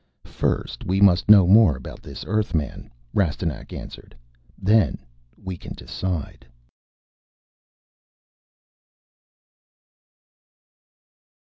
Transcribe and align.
"First 0.31 0.83
we 0.83 0.99
must 0.99 1.29
know 1.29 1.45
more 1.45 1.75
about 1.77 2.01
this 2.01 2.25
Earthman," 2.25 2.89
Rastignac 3.13 3.71
answered. 3.71 4.15
"Then 4.57 4.97
we 5.37 5.57
can 5.57 5.75
decide." 5.75 6.43